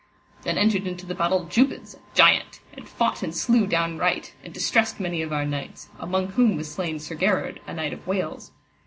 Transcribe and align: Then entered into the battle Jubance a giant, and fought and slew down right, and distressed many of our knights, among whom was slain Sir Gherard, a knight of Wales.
Then 0.41 0.57
entered 0.57 0.87
into 0.87 1.05
the 1.05 1.13
battle 1.13 1.45
Jubance 1.45 1.93
a 1.93 1.99
giant, 2.15 2.59
and 2.73 2.89
fought 2.89 3.21
and 3.21 3.35
slew 3.35 3.67
down 3.67 3.99
right, 3.99 4.33
and 4.43 4.51
distressed 4.51 4.99
many 4.99 5.21
of 5.21 5.31
our 5.31 5.45
knights, 5.45 5.89
among 5.99 6.29
whom 6.29 6.55
was 6.57 6.71
slain 6.71 6.97
Sir 6.97 7.13
Gherard, 7.13 7.59
a 7.67 7.73
knight 7.75 7.93
of 7.93 8.07
Wales. 8.07 8.49